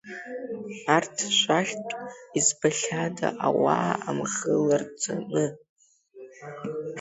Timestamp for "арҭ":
0.95-1.15